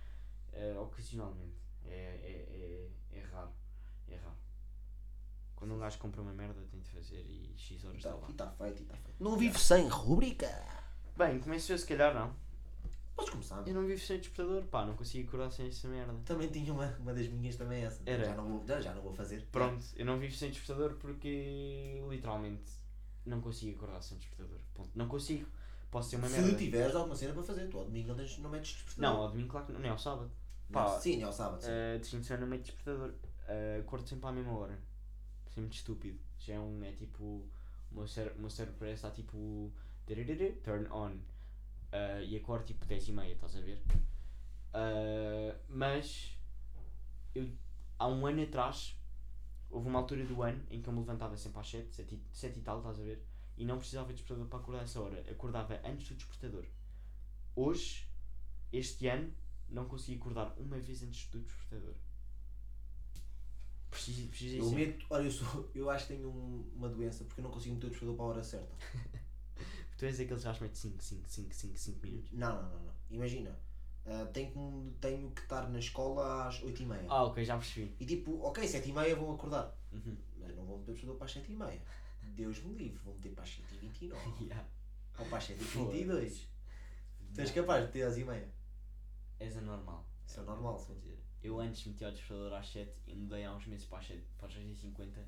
eh, 0.53 0.79
ocasionalmente. 0.79 1.61
É, 1.85 1.91
é, 1.91 2.89
é, 3.13 3.19
é 3.19 3.23
raro. 3.25 3.51
É 4.09 4.17
raro. 4.17 4.37
Quando 5.55 5.75
um 5.75 5.79
gajo 5.79 5.99
compra 5.99 6.23
uma 6.23 6.33
merda 6.33 6.61
tem 6.71 6.81
de 6.81 6.89
fazer 6.89 7.25
e 7.29 7.55
X 7.57 7.85
horas 7.85 7.99
está 7.99 8.11
tá, 8.11 8.17
lá. 8.17 8.31
e 8.31 8.33
tá 8.33 8.51
feito, 8.51 8.83
e 8.83 8.87
tá 8.87 8.97
feito. 8.97 9.23
Não 9.23 9.37
vivo 9.37 9.59
sem 9.59 9.87
rúbrica. 9.89 10.49
Bem, 11.17 11.39
começo 11.39 11.71
eu 11.71 11.79
se 11.79 11.87
calhar 11.87 12.15
não. 12.15 12.35
Podes 13.15 13.31
começar. 13.31 13.63
Eu 13.69 13.75
não 13.75 13.87
vivo 13.87 14.01
sem 14.01 14.19
despertador, 14.19 14.63
pá, 14.65 14.87
não 14.87 14.97
consigo 14.97 15.29
acordar 15.29 15.51
sem 15.51 15.69
essa 15.69 15.87
merda. 15.87 16.15
Também 16.25 16.49
tinha 16.49 16.73
uma, 16.73 16.87
uma 16.99 17.13
das 17.13 17.29
minhas 17.29 17.57
também 17.57 17.85
essa. 17.85 18.03
Era. 18.07 18.25
Já 18.25 18.35
não 18.35 18.49
vou, 18.49 18.65
já 18.67 18.95
não 18.95 19.03
vou 19.03 19.13
fazer. 19.13 19.47
Pronto, 19.53 19.85
eu 19.97 20.07
não 20.07 20.19
vivo 20.19 20.35
sem 20.35 20.51
despertador 20.51 20.95
porque 20.95 22.03
literalmente 22.09 22.82
não 23.25 23.41
consigo 23.41 23.77
acordar 23.77 24.03
sem 24.03 24.19
despertador. 24.19 24.59
Ponto. 24.75 24.91
Não 24.95 25.09
consigo. 25.09 25.47
Posso 25.91 26.11
ter 26.11 26.17
uma 26.17 26.29
Se 26.29 26.41
merda. 26.41 26.57
tiveres 26.57 26.95
alguma 26.95 27.15
cena 27.15 27.35
para 27.35 27.43
fazer, 27.43 27.69
tu 27.69 27.79
ao 27.79 27.85
domingo 27.85 28.09
não, 28.09 28.17
tens, 28.17 28.39
não 28.39 28.51
metes 28.51 28.73
despertador. 28.73 29.03
Não, 29.03 29.23
ao 29.23 29.31
domingo 29.31 29.49
claro 29.49 29.67
que 29.67 29.73
não, 29.73 29.81
nem 29.81 29.91
ao 29.91 29.99
sábado. 29.99 30.31
Não, 30.71 30.85
pá. 30.85 30.99
Sim, 30.99 31.21
é 31.21 31.25
ao 31.25 31.33
sábado. 31.33 31.63
Sim. 31.63 31.69
Uh, 31.69 32.01
de 32.01 32.09
fim 32.09 32.21
de 32.21 32.27
semana 32.27 32.47
meto 32.47 32.63
despertador. 32.63 33.11
Uh, 33.11 33.81
acordo 33.81 34.09
sempre 34.09 34.27
à 34.27 34.33
mesma 34.33 34.59
hora. 34.59 34.79
Isso 35.47 35.59
é 35.59 35.61
muito 35.61 35.75
estúpido. 35.75 36.19
Já 36.39 36.55
é 36.55 36.59
um. 36.59 36.83
É 36.83 36.93
tipo. 36.93 37.25
O 37.91 37.95
meu 37.95 38.09
cérebro, 38.09 38.39
o 38.39 38.41
meu 38.41 38.51
cérebro 38.51 38.79
parece 38.79 38.97
estar 38.97 39.11
tipo. 39.11 39.71
tararara, 40.07 40.53
Turn 40.65 40.89
on. 40.91 41.11
Uh, 41.93 42.23
e 42.27 42.37
acordo 42.39 42.65
tipo 42.65 42.87
10 42.87 43.09
e 43.09 43.13
meia, 43.13 43.35
estás 43.35 43.55
a 43.55 43.61
ver? 43.61 43.83
Uh, 44.73 45.55
mas. 45.69 46.39
Eu, 47.35 47.51
há 47.99 48.09
um 48.09 48.27
ano 48.27 48.43
atrás. 48.43 48.97
Houve 49.73 49.89
uma 49.89 49.99
altura 50.01 50.25
do 50.25 50.43
ano 50.43 50.63
em 50.71 50.81
que 50.83 50.89
eu 50.89 50.93
me 50.93 51.01
levantava 51.01 51.37
sempre 51.37 51.59
às 51.61 51.69
7, 51.69 51.95
7 51.95 52.15
e, 52.15 52.23
7 52.33 52.59
e 52.59 52.63
tal, 52.63 52.79
estás 52.79 53.01
a 53.01 53.03
ver? 53.03 53.25
E 53.57 53.65
não 53.65 53.79
precisava 53.79 54.09
de 54.09 54.15
despertador 54.15 54.47
para 54.49 54.59
acordar 54.59 54.83
essa 54.85 55.01
hora. 55.01 55.21
Acordava 55.31 55.81
antes 55.85 56.09
do 56.09 56.15
despertador. 56.15 56.65
Hoje, 57.57 58.07
este 58.73 59.09
ano, 59.09 59.33
não 59.69 59.87
consegui 59.87 60.19
acordar 60.19 60.55
uma 60.59 60.79
vez 60.79 61.03
antes 61.03 61.27
do 61.31 61.41
despertador. 61.41 61.95
Preciso, 63.91 64.29
preciso 64.29 64.57
Eu 64.57 64.71
meto, 64.71 65.07
olha, 65.11 65.25
eu, 65.25 65.31
sou, 65.31 65.71
eu 65.75 65.91
acho 65.91 66.07
que 66.07 66.15
tenho 66.15 66.29
um- 66.31 66.71
uma 66.77 66.89
doença 66.89 67.25
porque 67.25 67.41
eu 67.41 67.45
não 67.45 67.51
consigo 67.51 67.75
meter 67.75 67.87
o 67.89 67.91
despertador 67.91 68.17
para 68.17 68.25
a 68.25 68.29
hora 68.29 68.45
certa. 68.45 68.75
Tu 69.99 70.07
és 70.07 70.19
aqueles 70.19 70.43
gajos 70.43 70.59
que 70.59 70.65
metem 70.65 70.77
5, 70.81 71.03
5, 71.03 71.29
5, 71.29 71.55
5, 71.55 71.79
5 71.79 72.07
minutos. 72.07 72.33
Não, 72.33 72.63
não, 72.63 72.71
não, 72.71 72.81
não. 72.87 72.95
Imagina, 73.11 73.57
ah, 74.07 74.27
tenho, 74.33 74.95
tenho 75.01 75.31
que 75.31 75.43
estar 75.43 75.69
na 75.69 75.79
escola 75.79 76.49
às 76.49 76.61
8h30. 76.61 77.07
Ah, 77.09 77.25
ok, 77.25 77.45
já 77.45 77.57
percebi. 77.57 77.95
E 78.01 78.07
tipo, 78.07 78.41
ok, 78.43 78.65
7h30 78.65 79.15
vão 79.15 79.35
acordar. 79.35 79.77
Uhum. 79.93 80.17
Mas 80.39 80.57
não 80.57 80.65
vão 80.65 80.79
meter 80.79 80.93
o 80.93 80.95
despertador 80.95 81.17
para 81.17 81.27
as 81.27 81.35
7h30. 81.35 81.81
Deus 82.35 82.63
me 82.63 82.75
livre, 82.75 82.99
vão 83.05 83.15
meter 83.15 83.33
para 83.33 83.45
as 83.45 83.51
7h29. 83.51 84.13
Yeah. 84.43 84.69
Ou 85.19 85.27
para 85.27 85.39
as 85.39 85.49
7h22. 85.49 86.47
Tu 87.35 87.41
és 87.41 87.51
capaz 87.51 87.87
de 87.87 87.93
ter 87.93 88.03
às 88.03 88.17
h 88.17 88.49
És 89.39 89.57
anormal. 89.57 90.07
Isso 90.27 90.41
é 90.41 90.43
normal, 90.43 90.79
Vou 90.79 90.87
sim. 90.87 91.01
dizer. 91.01 91.19
Eu 91.43 91.61
antes 91.61 91.85
metia 91.87 92.09
o 92.09 92.13
despertador 92.13 92.53
às 92.55 92.69
7 92.71 92.93
e 93.07 93.15
mudei 93.15 93.45
há 93.45 93.55
uns 93.55 93.67
meses 93.67 93.85
para 93.87 93.99
as 93.99 94.07
7, 94.07 94.23
para 94.39 94.47
as 94.49 94.55
6h50 94.55 95.25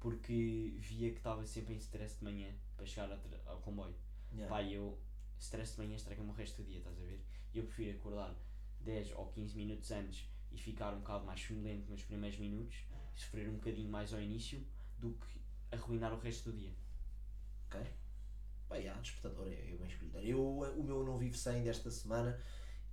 porque 0.00 0.74
via 0.78 1.10
que 1.10 1.18
estava 1.18 1.44
sempre 1.44 1.74
em 1.74 1.78
stress 1.78 2.18
de 2.18 2.24
manhã 2.24 2.52
para 2.76 2.86
chegar 2.86 3.10
ao 3.10 3.18
ao 3.52 3.60
comboio. 3.60 3.94
Yeah. 4.32 4.54
Pá, 4.54 4.62
eu 4.62 4.98
stress 5.40 5.72
de 5.74 5.78
manhã 5.78 5.96
estraga-me 5.96 6.28
o 6.30 6.32
resto 6.32 6.62
do 6.62 6.68
dia, 6.68 6.78
estás 6.78 6.96
a 6.98 7.02
ver? 7.02 7.20
E 7.54 7.58
eu 7.58 7.64
prefiro 7.64 7.96
acordar 7.98 8.34
10 8.80 9.12
ou 9.12 9.26
15 9.28 9.56
minutos 9.56 9.90
antes 9.90 10.28
e 10.52 10.58
ficar 10.58 10.92
um 10.94 10.98
bocado 11.00 11.24
mais 11.24 11.40
sonolento 11.40 11.90
nos 11.90 12.02
primeiros 12.02 12.38
minutos, 12.38 12.76
sofrer 13.14 13.48
um 13.48 13.54
bocadinho 13.54 13.90
mais 13.90 14.12
ao 14.12 14.20
início, 14.20 14.64
do 14.98 15.10
que 15.14 15.40
arruinar 15.76 16.12
o 16.12 16.18
resto 16.18 16.50
do 16.50 16.56
dia. 16.58 16.72
Ok. 17.66 17.80
Pá, 18.68 18.76
yeah, 18.76 19.00
despertador, 19.00 19.46
é, 19.48 19.52
é 19.72 19.76
bem 19.76 19.86
escolhido. 19.88 20.18
Eu, 20.20 20.40
o 20.60 20.82
meu 20.82 21.04
não 21.04 21.16
vivo 21.18 21.36
sem 21.36 21.62
desta 21.62 21.90
semana 21.90 22.38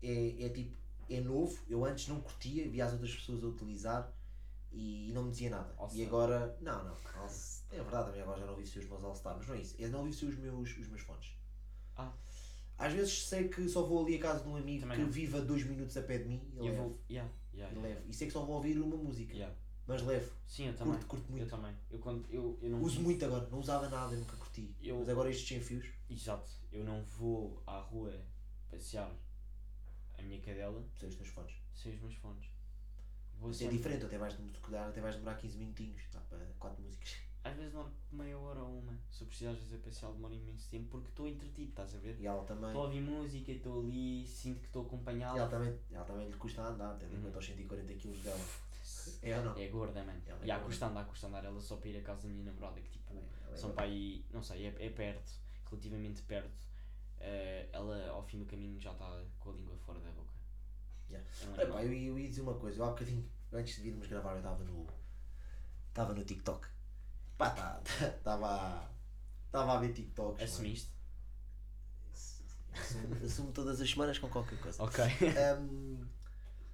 é, 0.01 0.45
é 0.45 0.49
tipo, 0.49 0.75
é 1.09 1.19
novo. 1.21 1.57
Eu 1.67 1.83
antes 1.85 2.07
não 2.07 2.21
curtia, 2.21 2.69
via 2.69 2.85
as 2.85 2.93
outras 2.93 3.13
pessoas 3.13 3.43
a 3.43 3.47
utilizar 3.47 4.13
e, 4.71 5.11
não 5.13 5.23
me 5.23 5.31
dizia 5.31 5.49
nada. 5.49 5.73
All-Star. 5.77 6.01
E 6.01 6.05
agora, 6.05 6.57
não, 6.61 6.83
não. 6.83 6.97
All- 7.15 7.29
É 7.71 7.77
verdade, 7.81 8.05
também 8.07 8.21
agora 8.21 8.39
já 8.39 8.45
não 8.45 8.55
vivo 8.55 8.67
sem 8.67 8.81
os 8.83 8.89
meus 8.89 9.03
All-Star, 9.03 9.35
mas 9.37 9.47
não 9.47 9.55
é 9.55 9.59
isso. 9.61 9.75
Eu 9.79 9.89
não 9.89 10.03
vivo 10.03 10.15
sem 10.15 10.29
os 10.29 10.37
meus, 10.37 10.77
os 10.77 10.87
meus 10.87 11.01
fones. 11.01 11.33
Ah. 11.97 12.11
Às 12.77 12.91
vezes 12.93 13.25
sei 13.27 13.47
que 13.47 13.67
só 13.69 13.83
vou 13.83 14.03
ali 14.05 14.15
a 14.15 14.19
casa 14.19 14.43
de 14.43 14.49
um 14.49 14.55
amigo 14.57 14.81
Também 14.81 14.97
que 14.97 15.03
não. 15.03 15.11
vive 15.11 15.37
a 15.37 15.41
dois 15.41 15.63
minutos 15.65 15.95
a 15.95 16.01
pé 16.01 16.17
de 16.17 16.25
mim 16.25 16.41
e 16.53 16.59
levo. 16.59 16.75
vou. 16.83 16.99
Yeah, 17.09 17.31
yeah, 17.53 17.73
E 17.73 17.77
yeah. 17.79 17.95
levo. 17.95 18.09
E 18.09 18.13
sei 18.13 18.27
que 18.27 18.33
só 18.33 18.43
vou 18.43 18.55
ouvir 18.57 18.77
uma 18.79 18.97
música. 18.97 19.33
Mas 19.87 20.01
levo. 20.01 20.31
Sim, 20.47 20.67
eu 20.67 20.75
também. 20.75 20.93
Curto, 20.93 21.05
curto 21.07 21.31
muito. 21.31 21.43
Eu 21.45 21.49
também. 21.49 21.75
Eu, 21.91 21.99
quando, 21.99 22.25
eu, 22.29 22.57
eu 22.61 22.69
não 22.71 22.81
Uso 22.81 23.01
muito 23.01 23.23
agora, 23.23 23.47
não 23.49 23.59
usava 23.59 23.87
nada, 23.87 24.15
nunca 24.15 24.35
curti. 24.35 24.75
Eu- 24.81 24.99
Mas 24.99 25.09
agora 25.09 25.29
estes 25.29 25.47
sem 25.47 25.61
fios. 25.61 25.85
Exato. 26.09 26.49
Eu 26.71 26.83
não 26.83 27.03
vou 27.03 27.61
à 27.67 27.79
rua 27.79 28.13
passear 28.69 29.09
a 30.17 30.21
minha 30.23 30.41
cadela 30.41 30.83
Sei 30.99 31.07
os 31.07 31.15
teus 31.15 31.29
fones. 31.29 31.53
sem 31.73 31.93
os 31.93 32.01
meus 32.01 32.15
fones. 32.15 32.45
Vou 33.39 33.51
é 33.51 33.53
sempre- 33.53 33.77
diferente, 33.77 34.05
até 34.05 34.17
vais, 34.17 34.35
calhar 34.63 34.89
até 34.89 34.99
vais 35.01 35.15
demorar 35.15 35.35
15 35.37 35.57
minutinhos. 35.57 36.01
Dá 36.11 36.19
para 36.21 36.39
4 36.59 36.81
músicas. 36.81 37.15
Às 37.47 37.55
vezes 37.55 37.71
demora 37.73 37.91
meia 38.11 38.37
hora 38.39 38.59
ou 38.63 38.79
uma. 38.79 38.97
Se 39.11 39.21
eu 39.23 39.27
precisar 39.27 39.51
às 39.51 39.57
vezes 39.59 39.73
a 39.75 39.77
passear 39.77 40.11
demora 40.11 40.33
imenso 40.33 40.67
tempo 40.69 40.87
porque 40.89 41.09
estou 41.09 41.27
entretido, 41.27 41.69
estás 41.69 41.93
a 41.93 41.99
ver? 41.99 42.19
E 42.19 42.25
ela 42.25 42.43
também. 42.43 42.69
Estou 42.69 42.81
a 42.81 42.85
ouvir 42.85 43.01
música, 43.01 43.51
estou 43.51 43.81
ali, 43.81 44.25
sinto 44.25 44.59
que 44.61 44.65
estou 44.65 44.83
E 44.83 44.87
acompanhado. 44.87 45.37
ela 45.37 45.47
também, 45.47 45.79
ela 45.91 46.05
também 46.05 46.27
lhe 46.27 46.35
custa 46.37 46.61
andar, 46.63 46.95
tendo 46.97 47.13
em 47.13 47.17
Uhum. 47.17 47.23
conta 47.25 47.37
os 47.39 47.45
140 47.45 47.93
kg 47.93 48.17
dela. 48.23 48.45
É 49.21 49.37
ou 49.37 49.45
não? 49.45 49.57
É 49.57 49.67
gorda, 49.67 50.03
mano. 50.03 50.21
Ela 50.25 50.43
é 50.43 50.47
e 50.47 50.51
há 50.51 50.59
custa 50.59 50.87
andar, 50.87 51.05
custa 51.05 51.27
andar. 51.27 51.45
Ela 51.45 51.61
só 51.61 51.77
para 51.77 51.89
ir 51.89 51.97
à 51.97 52.01
casa 52.01 52.27
da 52.27 52.33
minha 52.33 52.45
namorada, 52.45 52.81
que 52.81 52.89
tipo, 52.89 53.13
é 53.51 53.55
são 53.55 53.71
para 53.73 53.83
aí, 53.85 54.25
não 54.31 54.41
sei, 54.41 54.65
é, 54.65 54.75
é 54.85 54.89
perto, 54.89 55.31
relativamente 55.69 56.23
perto. 56.23 56.65
Eh, 57.19 57.69
ela 57.71 58.09
ao 58.09 58.23
fim 58.23 58.39
do 58.39 58.45
caminho 58.45 58.79
já 58.79 58.91
está 58.91 59.23
com 59.39 59.51
a 59.51 59.53
língua 59.53 59.77
fora 59.77 59.99
da 59.99 60.09
boca. 60.11 60.33
Yeah. 61.09 61.29
É 61.41 61.45
um 61.47 61.53
Olha, 61.53 61.61
animal. 61.61 61.77
pá, 61.79 61.85
eu, 61.85 61.93
ia- 61.93 62.07
eu 62.09 62.19
ia 62.19 62.27
dizer 62.27 62.41
uma 62.41 62.55
coisa, 62.55 62.79
eu 62.79 62.85
há 62.85 62.89
bocadinho, 62.89 63.29
antes 63.53 63.75
de 63.75 63.81
virmos 63.83 64.07
gravar, 64.07 64.31
eu 64.31 64.37
estava 64.37 64.63
no. 64.63 64.87
Estava 65.89 66.13
no 66.13 66.23
TikTok. 66.25 66.67
Pá, 67.37 67.49
tá- 67.49 67.81
estava. 68.17 68.83
Estava 69.47 69.73
a 69.73 69.79
ver 69.79 69.93
TikToks. 69.93 70.43
Assumiste? 70.43 70.89
Assumo, 72.73 73.25
assumo 73.25 73.51
todas 73.51 73.79
as 73.81 73.89
semanas 73.89 74.19
com 74.19 74.27
qualquer 74.29 74.59
coisa. 74.59 74.83
Ok. 74.83 75.03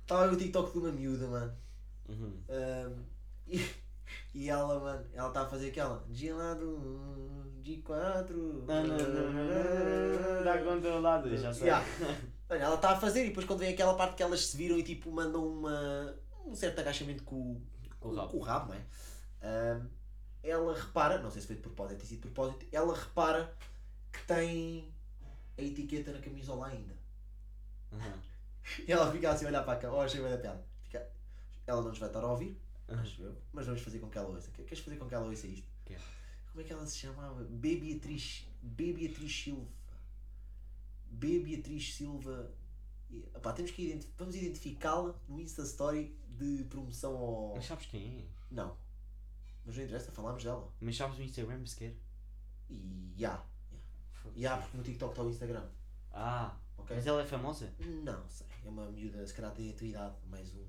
Estava 0.01 0.23
a 0.23 0.27
ver 0.27 0.33
o 0.33 0.37
TikTok 0.37 0.71
de 0.71 0.77
uma 0.79 0.91
miúda, 0.91 1.27
mano. 1.27 1.53
Uhum. 2.09 2.41
Ahm, 2.49 3.03
e, 3.47 3.65
e 4.33 4.49
ela, 4.49 4.79
mano, 4.79 5.05
ela 5.13 5.27
está 5.27 5.41
a 5.43 5.47
fazer 5.47 5.69
aquela 5.69 6.03
Gelado 6.11 6.79
G4. 7.63 8.63
Está 10.39 10.57
controlado, 10.63 11.37
já 11.37 11.53
sei. 11.53 11.67
Yeah. 11.67 11.85
Mano, 12.49 12.61
ela 12.63 12.75
está 12.75 12.91
a 12.91 12.99
fazer 12.99 13.25
e 13.25 13.27
depois 13.29 13.45
quando 13.45 13.59
vem 13.59 13.73
aquela 13.73 13.93
parte 13.93 14.15
que 14.15 14.23
elas 14.23 14.45
se 14.47 14.57
viram 14.57 14.77
e 14.77 14.83
tipo 14.83 15.11
mandam 15.11 15.47
uma, 15.47 16.15
um 16.45 16.53
certo 16.55 16.79
agachamento 16.79 17.23
com, 17.23 17.35
o- 17.35 17.61
Com 17.99 18.09
o 18.09 18.15
rabo. 18.15 18.29
com 18.31 18.37
o 18.37 18.41
rabo, 18.41 18.67
não 18.69 18.75
é? 18.75 18.83
Ahm, 19.43 19.87
ela 20.43 20.73
repara, 20.75 21.21
não 21.21 21.29
sei 21.31 21.41
se 21.41 21.47
foi 21.47 21.55
de 21.55 21.61
propósito, 21.61 21.97
tem 21.99 22.07
sido 22.07 22.21
de 22.21 22.29
propósito, 22.29 22.65
ela 22.71 22.95
repara 22.97 23.55
que 24.11 24.23
tem 24.25 24.91
a 25.57 25.61
etiqueta 25.61 26.11
na 26.11 26.19
camisola 26.19 26.67
ainda. 26.67 26.95
Uhum. 27.91 28.21
E 28.87 28.91
ela 28.91 29.11
fica 29.11 29.31
assim 29.31 29.45
a 29.45 29.47
olhar 29.49 29.63
para 29.63 29.73
a 29.73 29.75
câmera, 29.81 29.99
oh, 29.99 30.03
achei 30.05 30.21
bem 30.21 30.29
da 30.31 30.37
piada. 30.37 30.63
Fica- 30.83 31.09
Ela 31.65 31.81
não 31.81 31.89
nos 31.89 31.97
vai 31.99 32.09
estar 32.09 32.23
a 32.23 32.27
ouvir, 32.31 32.55
Uhum. 32.87 33.35
mas 33.53 33.65
vamos 33.65 33.81
fazer 33.81 33.99
com 33.99 34.09
que 34.09 34.17
ela 34.17 34.29
ouça. 34.29 34.51
Que- 34.51 34.63
Queres 34.63 34.83
fazer 34.83 34.97
com 34.97 35.07
que 35.07 35.15
ela 35.15 35.25
ouça 35.25 35.47
isto? 35.47 35.67
Quero. 35.85 36.01
Como 36.51 36.61
é 36.61 36.63
que 36.63 36.71
ela 36.73 36.85
se 36.85 36.97
chamava? 36.97 37.43
Beatriz. 37.43 38.45
Beatriz 38.61 39.31
Silva. 39.43 39.67
Beatriz 41.09 41.93
Silva. 41.95 42.51
E, 43.09 43.19
epá, 43.35 43.51
temos 43.53 43.71
que 43.71 43.83
identi- 43.89 44.09
vamos 44.17 44.35
identificá-la 44.35 45.13
no 45.27 45.39
Insta 45.39 45.63
Story 45.63 46.15
de 46.29 46.63
promoção 46.65 47.15
ao. 47.17 47.53
Mas 47.55 47.65
sabes 47.65 47.85
quem 47.87 48.19
é? 48.19 48.25
Não. 48.53 48.77
Mas 49.65 49.77
não 49.77 49.83
interessa, 49.83 50.11
falámos 50.11 50.43
dela. 50.43 50.71
Mas 50.79 50.95
sabes 50.97 51.17
o 51.17 51.21
Instagram 51.23 51.65
sequer? 51.65 51.95
E 52.69 53.13
já. 53.17 53.43
Já, 54.35 54.57
porque 54.57 54.77
no 54.77 54.83
TikTok 54.83 55.11
está 55.11 55.23
o 55.23 55.29
Instagram. 55.29 55.67
Ah, 56.11 56.55
Ok? 56.77 56.95
mas 56.95 57.05
ela 57.07 57.21
é 57.21 57.25
famosa? 57.25 57.73
Não 57.79 58.27
sei. 58.29 58.47
É 58.65 58.69
uma 58.69 58.85
miúda, 58.91 59.25
se 59.25 59.33
calhar 59.33 59.51
tem 59.53 59.71
a 59.71 59.73
tua 59.73 59.87
idade, 59.87 60.15
mais 60.29 60.53
um. 60.55 60.65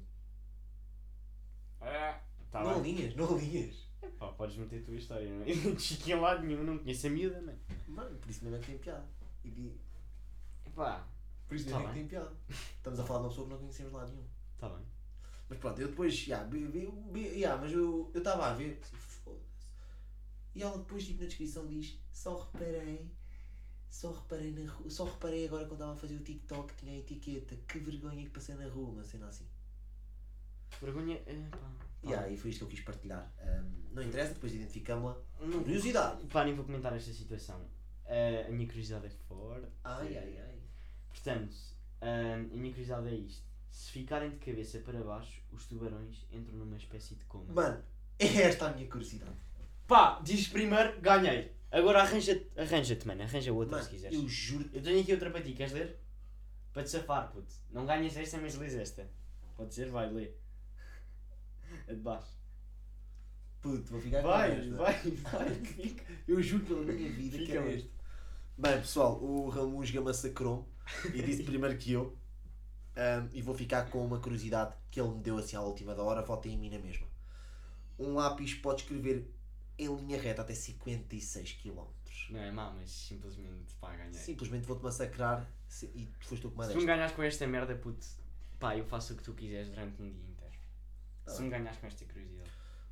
Ah, 1.81 2.21
tá 2.51 2.63
não 2.63 2.81
bem. 2.81 2.95
linhas, 2.95 3.15
não 3.17 3.37
linhas. 3.37 3.77
Pá, 4.19 4.29
podes 4.33 4.57
meter 4.57 4.81
a 4.83 4.85
tua 4.85 4.95
história, 4.95 5.29
não 5.31 5.45
é? 5.45 5.51
Eu 5.51 5.57
não 5.57 5.77
te 5.77 6.11
em 6.11 6.15
lado 6.15 6.43
nenhum, 6.45 6.65
não 6.65 6.79
conheço 6.79 7.07
a 7.07 7.11
miúda, 7.11 7.41
mano. 7.41 7.59
Mano, 7.89 8.19
por 8.19 8.31
isso 8.31 8.45
mesmo 8.45 8.57
é 8.57 8.61
que 8.61 8.67
tem 8.67 8.79
piada. 8.79 9.07
E, 9.45 9.77
Epá, 10.67 11.07
por 11.47 11.55
isso 11.57 11.69
Tá 11.69 11.77
mesmo 11.79 11.89
é 11.89 11.93
que 11.93 11.99
tem 11.99 12.09
piada. 12.09 12.33
Estamos 12.49 12.99
a 13.01 13.05
falar 13.05 13.19
de 13.21 13.25
uma 13.25 13.31
pessoa 13.31 13.47
que 13.47 13.53
não 13.53 13.59
conhecemos 13.61 13.93
lá 13.93 14.07
nenhum. 14.07 14.25
tá 14.59 14.69
bem. 14.69 14.87
Mas 15.53 15.61
pronto, 15.61 15.83
eu 15.83 15.89
depois, 15.89 16.17
já, 16.17 16.49
já, 17.37 17.57
mas 17.59 17.73
eu 17.73 18.11
eu 18.15 18.19
estava 18.19 18.47
a 18.47 18.55
ver, 18.55 18.81
assim, 18.83 18.97
foda-se. 18.97 19.67
E 20.55 20.63
ela 20.63 20.79
depois, 20.79 21.05
tipo, 21.05 21.21
na 21.21 21.27
descrição 21.27 21.67
diz: 21.67 21.99
Só 22.11 22.39
reparei, 22.39 23.07
só 23.91 24.13
reparei 24.13 24.51
na 24.53 24.73
rua, 24.73 24.89
só 24.89 25.05
reparei 25.05 25.47
agora 25.47 25.65
quando 25.67 25.75
estava 25.75 25.93
a 25.93 25.97
fazer 25.97 26.15
o 26.15 26.23
TikTok 26.23 26.73
que 26.73 26.81
tinha 26.81 26.95
a 26.95 26.99
etiqueta, 27.01 27.55
que 27.69 27.79
vergonha 27.81 28.25
que 28.25 28.31
passei 28.31 28.55
na 28.55 28.67
rua, 28.67 28.93
uma 28.93 29.05
cena 29.05 29.29
assim. 29.29 29.47
Vergonha. 30.81 31.21
eh, 31.27 31.49
pá, 31.51 31.59
tá 31.59 32.09
Yeah, 32.09 32.31
e 32.31 32.37
foi 32.39 32.49
isto 32.49 32.61
que 32.61 32.65
eu 32.65 32.69
quis 32.69 32.81
partilhar. 32.81 33.31
Ahm, 33.39 33.93
não 33.93 34.03
interessa, 34.03 34.33
depois 34.33 34.55
identificamos-la. 34.55 35.21
Curiosidade! 35.37 36.27
Pá, 36.29 36.47
nem 36.47 36.55
vou 36.55 36.65
comentar 36.65 36.97
esta 36.97 37.13
situação. 37.13 37.69
Eh, 38.07 38.47
a 38.49 38.51
minha 38.51 38.67
curiosidade 38.67 39.05
é 39.05 39.11
forte. 39.11 39.69
Ai, 39.85 40.17
ai, 40.17 40.39
ai. 40.41 40.63
Portanto, 41.11 41.55
ah, 42.01 42.37
a 42.37 42.57
minha 42.57 42.71
curiosidade 42.73 43.09
é 43.09 43.15
isto. 43.17 43.52
Se 43.73 43.91
ficarem 43.91 44.29
de 44.31 44.37
cabeça 44.37 44.79
para 44.81 45.03
baixo, 45.03 45.41
os 45.51 45.65
tubarões 45.67 46.27
entram 46.31 46.57
numa 46.59 46.77
espécie 46.77 47.15
de 47.15 47.25
coma. 47.25 47.51
Mano, 47.53 47.83
é 48.21 48.27
esta 48.43 48.67
a 48.69 48.73
minha 48.75 48.87
curiosidade. 48.87 49.33
Pá, 49.89 50.21
diz 50.23 50.47
primeiro, 50.49 51.01
ganhei. 51.01 51.51
Agora 51.71 52.03
arranja-te, 52.03 52.47
arranja-te, 52.61 53.07
mano. 53.07 53.23
Arranja 53.23 53.51
outra 53.53 53.77
Mano, 53.79 53.85
se 53.85 53.91
quiseres. 53.91 54.15
eu 54.19 54.29
juro 54.29 54.69
Eu 54.75 54.83
tenho 54.83 55.01
aqui 55.01 55.13
outra 55.13 55.31
para 55.31 55.41
ti, 55.43 55.55
queres 55.55 55.73
ler? 55.73 55.99
Para 56.73 56.83
te 56.83 56.91
safar, 56.91 57.33
puto. 57.33 57.53
Não 57.71 57.87
ganhas 57.87 58.15
esta, 58.17 58.37
mas 58.39 58.55
lês 58.57 58.75
esta. 58.75 59.09
Pode 59.57 59.75
ser? 59.75 59.89
Vai, 59.91 60.11
lê. 60.11 60.31
É 61.89 61.95
de 61.95 62.01
baixo. 62.01 62.29
Puto, 63.63 63.91
vou 63.93 64.01
ficar 64.01 64.21
com 64.23 64.29
Vai, 64.29 64.59
esta. 64.59 64.77
vai, 64.77 65.01
vai. 65.11 65.55
fica. 65.65 66.05
Eu 66.29 66.43
juro 66.43 66.65
pela 66.67 66.83
minha 66.83 67.11
vida 67.11 67.39
que 67.39 67.47
Fica 67.47 67.59
era 67.59 67.63
bem. 67.67 67.77
este. 67.77 67.91
Bem, 68.59 68.79
pessoal, 68.79 69.23
o 69.23 69.49
Ramusga 69.49 70.01
massacrou 70.03 70.69
e 71.15 71.23
disse 71.23 71.43
primeiro 71.45 71.77
que 71.79 71.93
eu. 71.93 72.15
Ahm, 72.95 73.29
e 73.33 73.41
vou 73.41 73.55
ficar 73.55 73.89
com 73.91 74.05
uma 74.05 74.19
curiosidade 74.21 74.75
que 74.91 75.01
ele 75.01 75.11
me 75.11 75.21
deu 75.23 75.39
assim 75.39 75.57
à 75.57 75.63
última 75.63 75.95
da 75.95 76.03
hora. 76.03 76.23
Votem 76.23 76.53
em 76.55 76.59
mim 76.59 76.71
na 76.71 76.79
mesma. 76.79 77.07
Um 77.99 78.15
lápis 78.15 78.55
pode 78.55 78.83
escrever 78.83 79.27
em 79.79 79.95
linha 79.97 80.21
reta 80.21 80.43
até 80.43 80.55
56 80.55 81.53
km. 81.53 81.85
Não 82.31 82.41
é 82.41 82.51
má, 82.51 82.71
mas 82.71 82.91
simplesmente 82.91 83.75
pá, 83.81 83.95
ganhei. 83.97 84.13
Simplesmente 84.15 84.67
vou-te 84.67 84.83
massacrar 84.83 85.47
se- 85.69 85.87
e 85.95 86.07
foste 86.21 86.43
tu 86.43 86.51
que 86.51 86.51
Se 86.51 86.51
tu 86.51 86.51
me 86.51 86.57
mandaste. 86.57 86.87
ganhas 86.87 87.13
com 87.13 87.23
esta 87.23 87.47
merda, 87.47 87.75
puto, 87.75 88.07
pá, 88.61 88.77
eu 88.77 88.85
faço 88.85 89.15
o 89.15 89.17
que 89.17 89.23
tu 89.23 89.33
quiseres 89.35 89.69
durante 89.71 90.01
um 90.03 90.11
dia 90.11 90.23
inteiro. 90.31 90.55
Tá 91.25 91.33
Se 91.33 91.39
bem. 91.39 91.51
me 91.51 91.51
ganhas 91.59 91.77
com 91.79 91.87
esta 91.87 92.05
curiosidade. 92.05 92.51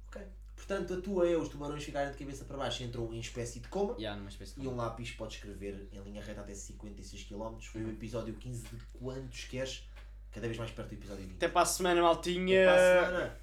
Ok. 0.09 0.23
Portanto, 0.57 0.95
a 0.95 1.01
tua 1.01 1.27
é 1.29 1.37
os 1.37 1.49
tubarões 1.49 1.83
ficarem 1.83 2.13
de 2.13 2.19
cabeça 2.19 2.45
para 2.45 2.57
baixo 2.59 2.83
entram 2.83 3.13
em 3.15 3.19
espécie 3.21 3.61
de 3.61 3.69
coma. 3.69 3.95
E 3.99 4.07
numa 4.11 4.29
espécie 4.29 4.55
de. 4.61 4.67
E 4.67 4.69
um 4.69 4.77
lápis 4.77 5.11
pode 5.13 5.35
escrever 5.37 5.89
em 5.91 6.01
linha 6.03 6.23
reta 6.23 6.43
até 6.43 6.55
56 6.55 7.25
km. 7.25 7.59
Foi 7.63 7.83
o 7.83 7.89
episódio 7.91 8.35
15 8.35 8.63
de 8.65 8.77
quantos 8.99 9.45
queres, 9.45 9.89
cada 10.33 10.47
vez 10.47 10.59
mais 10.59 10.71
perto 10.71 10.89
do 10.89 10.95
episódio 10.95 11.25
20. 11.25 11.37
Até 11.37 11.49
para 11.49 11.63
a 11.63 11.67
semana, 11.67 12.03
maltinha! 12.03 12.71
Até 12.71 12.75
para 12.75 13.03
a 13.03 13.07
semana. 13.07 13.37